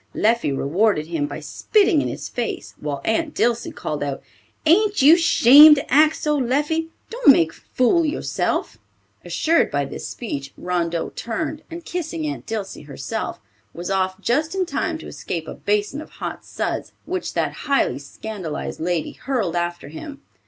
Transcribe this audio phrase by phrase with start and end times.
[0.15, 4.23] Leffie rewarded him by spitting in his face, while Aunt Dilsey called out,
[4.65, 6.87] "Ain't you 'shamed to act so, Leffie?
[7.11, 8.79] Don't make a fool of yourself!"
[9.23, 13.39] Assured by this speech, Rondeau turned, and kissing Aunt Dilsey herself,
[13.75, 17.99] was off just in time to escape a basin of hot suds which that highly
[17.99, 20.19] scandalized lady hurled after him.